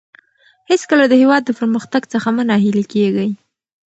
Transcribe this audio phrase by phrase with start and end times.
[0.69, 3.29] هېڅکله د هېواد د پرمختګ څخه مه ناهیلي کېږئ.